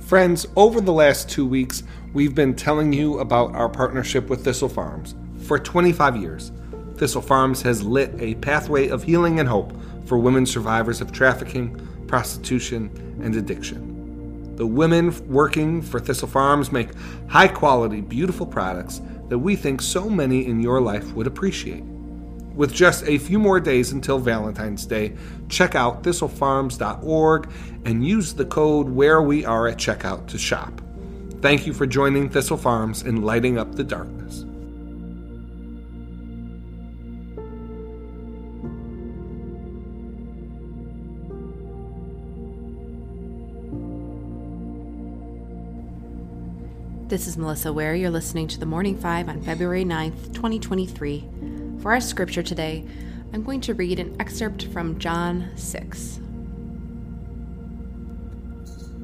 [0.00, 1.82] Friends, over the last two weeks,
[2.12, 5.14] we've been telling you about our partnership with Thistle Farms.
[5.38, 6.52] For 25 years,
[6.96, 9.72] Thistle Farms has lit a pathway of healing and hope
[10.04, 12.90] for women survivors of trafficking, prostitution,
[13.22, 14.56] and addiction.
[14.56, 16.90] The women working for Thistle Farms make
[17.28, 21.82] high quality, beautiful products that we think so many in your life would appreciate.
[22.54, 25.16] With just a few more days until Valentine's Day,
[25.48, 27.50] check out thistlefarms.org
[27.84, 30.80] and use the code where we are at checkout to shop.
[31.40, 34.44] Thank you for joining Thistle Farms in lighting up the darkness.
[47.08, 47.94] This is Melissa Wear.
[47.94, 51.63] You're listening to the Morning Five on February 9th, 2023.
[51.84, 52.82] For our scripture today,
[53.34, 56.18] I'm going to read an excerpt from John 6.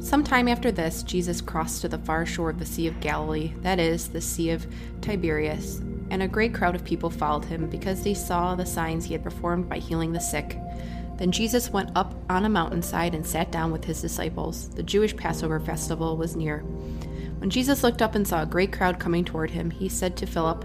[0.00, 3.78] Sometime after this, Jesus crossed to the far shore of the Sea of Galilee, that
[3.78, 4.66] is, the Sea of
[5.02, 5.76] Tiberias,
[6.10, 9.22] and a great crowd of people followed him because they saw the signs he had
[9.22, 10.58] performed by healing the sick.
[11.16, 14.68] Then Jesus went up on a mountainside and sat down with his disciples.
[14.70, 16.64] The Jewish Passover festival was near.
[17.38, 20.26] When Jesus looked up and saw a great crowd coming toward him, he said to
[20.26, 20.64] Philip,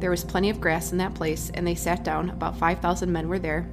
[0.00, 2.30] There was plenty of grass in that place, and they sat down.
[2.30, 3.68] About 5,000 men were there.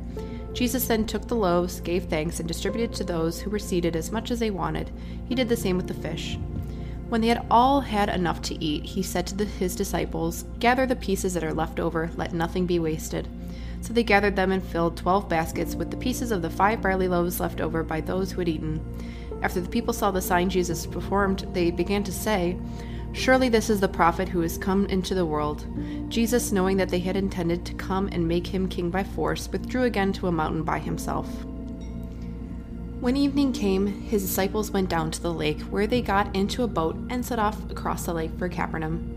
[0.54, 4.12] Jesus then took the loaves, gave thanks, and distributed to those who were seated as
[4.12, 4.92] much as they wanted.
[5.28, 6.38] He did the same with the fish.
[7.10, 10.86] When they had all had enough to eat, he said to the, his disciples, Gather
[10.86, 13.28] the pieces that are left over, let nothing be wasted.
[13.82, 17.08] So they gathered them and filled twelve baskets with the pieces of the five barley
[17.08, 18.82] loaves left over by those who had eaten.
[19.42, 22.58] After the people saw the sign Jesus performed, they began to say,
[23.18, 25.66] Surely this is the prophet who has come into the world.
[26.08, 29.84] Jesus, knowing that they had intended to come and make him king by force, withdrew
[29.84, 31.28] again to a mountain by himself.
[33.02, 36.68] When evening came, his disciples went down to the lake, where they got into a
[36.68, 39.16] boat and set off across the lake for Capernaum.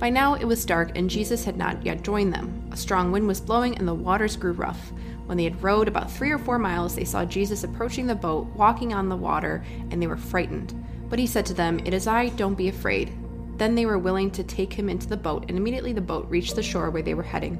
[0.00, 2.68] By now it was dark, and Jesus had not yet joined them.
[2.72, 4.92] A strong wind was blowing, and the waters grew rough.
[5.26, 8.46] When they had rowed about three or four miles, they saw Jesus approaching the boat,
[8.56, 10.74] walking on the water, and they were frightened.
[11.08, 13.12] But he said to them, It is I, don't be afraid.
[13.60, 16.56] Then they were willing to take him into the boat, and immediately the boat reached
[16.56, 17.58] the shore where they were heading.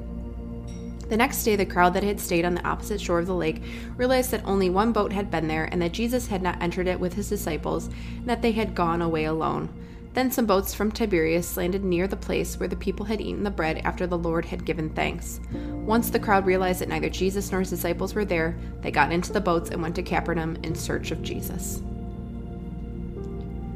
[1.09, 3.61] The next day, the crowd that had stayed on the opposite shore of the lake
[3.97, 6.99] realized that only one boat had been there, and that Jesus had not entered it
[6.99, 7.85] with his disciples,
[8.17, 9.69] and that they had gone away alone.
[10.15, 13.51] Then some boats from Tiberias landed near the place where the people had eaten the
[13.51, 15.39] bread after the Lord had given thanks.
[15.53, 19.31] Once the crowd realized that neither Jesus nor his disciples were there, they got into
[19.31, 21.83] the boats and went to Capernaum in search of Jesus.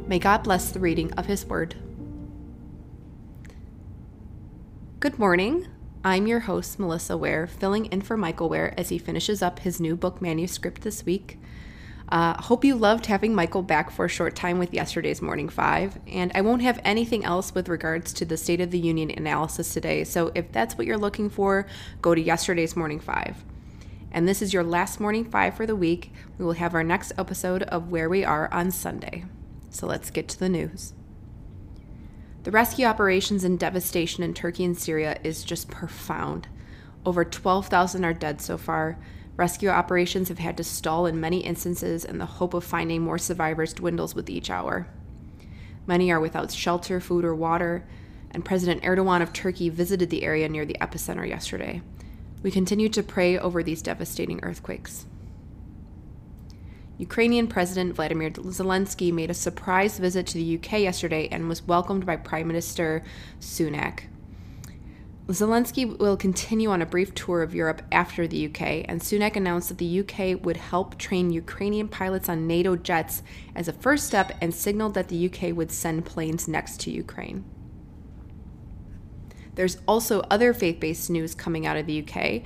[0.08, 1.76] May God bless the reading of his word.
[5.06, 5.68] Good morning.
[6.04, 9.80] I'm your host, Melissa Wear, filling in for Michael Wear as he finishes up his
[9.80, 11.40] new book manuscript this week.
[12.10, 16.00] Uh, hope you loved having Michael back for a short time with yesterday's Morning Five,
[16.08, 19.72] and I won't have anything else with regards to the State of the Union analysis
[19.72, 21.68] today, so if that's what you're looking for,
[22.02, 23.46] go to yesterday's Morning Five.
[24.12, 26.14] And this is your last Morning Five for the week.
[26.40, 29.26] We will have our next episode of Wear We Are on Sunday.
[29.70, 30.94] So let's get to the news.
[32.46, 36.48] The rescue operations and devastation in Turkey and Syria is just profound.
[37.04, 39.00] Over 12,000 are dead so far.
[39.36, 43.18] Rescue operations have had to stall in many instances, and the hope of finding more
[43.18, 44.86] survivors dwindles with each hour.
[45.88, 47.84] Many are without shelter, food, or water,
[48.30, 51.82] and President Erdogan of Turkey visited the area near the epicenter yesterday.
[52.44, 55.08] We continue to pray over these devastating earthquakes.
[56.98, 62.06] Ukrainian President Vladimir Zelensky made a surprise visit to the UK yesterday and was welcomed
[62.06, 63.04] by Prime Minister
[63.42, 64.04] Sunak.
[65.28, 69.70] Zelensky will continue on a brief tour of Europe after the UK, and Sunak announced
[69.70, 73.24] that the UK would help train Ukrainian pilots on NATO jets
[73.56, 77.44] as a first step and signaled that the UK would send planes next to Ukraine.
[79.56, 82.44] There's also other faith based news coming out of the UK.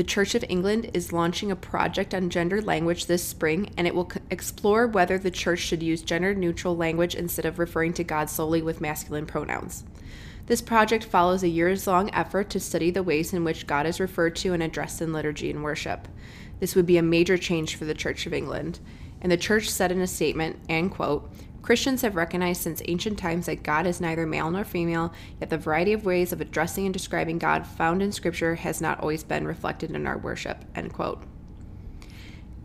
[0.00, 3.94] The Church of England is launching a project on gendered language this spring, and it
[3.94, 8.02] will c- explore whether the church should use gender neutral language instead of referring to
[8.02, 9.84] God solely with masculine pronouns.
[10.46, 14.00] This project follows a years long effort to study the ways in which God is
[14.00, 16.08] referred to and addressed in liturgy and worship.
[16.60, 18.80] This would be a major change for the Church of England.
[19.20, 21.30] And the church said in a statement, and quote,
[21.62, 25.58] Christians have recognized since ancient times that God is neither male nor female, yet the
[25.58, 29.46] variety of ways of addressing and describing God found in Scripture has not always been
[29.46, 30.64] reflected in our worship.
[30.74, 31.22] End quote.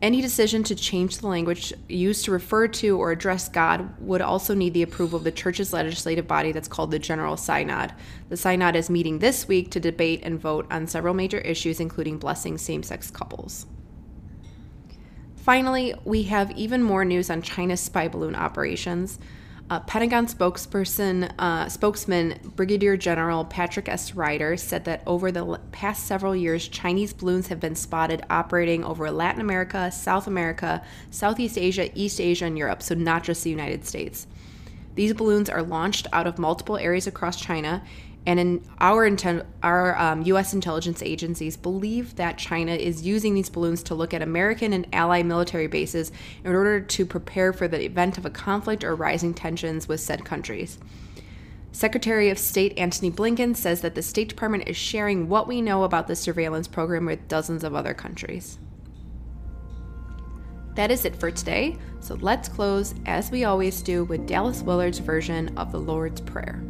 [0.01, 4.53] Any decision to change the language used to refer to or address God would also
[4.53, 7.94] need the approval of the church's legislative body that's called the General Synod.
[8.30, 12.18] The Synod is meeting this week to debate and vote on several major issues, including
[12.18, 13.65] blessing same sex couples.
[15.45, 19.19] Finally, we have even more news on China's spy balloon operations.
[19.69, 24.15] Uh, Pentagon spokesperson, uh, spokesman Brigadier General Patrick S.
[24.15, 29.12] Ryder said that over the past several years, Chinese balloons have been spotted operating over
[29.12, 30.81] Latin America, South America,
[31.12, 34.25] Southeast Asia, East Asia, and Europe, so not just the United States.
[34.95, 37.83] These balloons are launched out of multiple areas across China
[38.25, 39.07] and in our
[39.62, 40.53] our um, U.S.
[40.53, 45.21] intelligence agencies believe that China is using these balloons to look at American and ally
[45.21, 46.12] military bases
[46.44, 50.25] in order to prepare for the event of a conflict or rising tensions with said
[50.25, 50.80] countries.
[51.71, 55.83] Secretary of State Antony Blinken says that the State Department is sharing what we know
[55.83, 58.57] about the surveillance program with dozens of other countries.
[60.75, 65.00] That is it for today, so let's close, as we always do, with Dallas Willard's
[65.00, 66.62] version of the Lord's Prayer.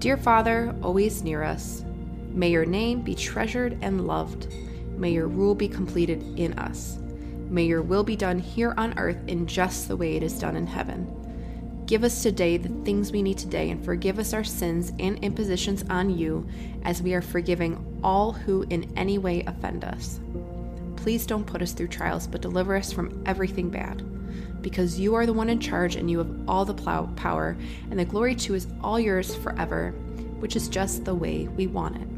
[0.00, 1.84] Dear Father, always near us,
[2.30, 4.48] may your name be treasured and loved.
[4.96, 6.98] May your rule be completed in us.
[7.48, 10.56] May your will be done here on earth in just the way it is done
[10.56, 11.12] in heaven.
[11.86, 15.84] Give us today the things we need today and forgive us our sins and impositions
[15.88, 16.48] on you
[16.82, 20.18] as we are forgiving all who in any way offend us.
[21.06, 24.02] Please don't put us through trials, but deliver us from everything bad
[24.60, 27.56] because you are the one in charge and you have all the plow- power,
[27.92, 29.92] and the glory too is all yours forever,
[30.40, 32.08] which is just the way we want it.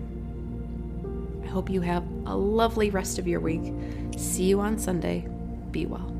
[1.44, 3.75] I hope you have a lovely rest of your week.
[4.17, 5.29] See you on Sunday.
[5.70, 6.18] Be well.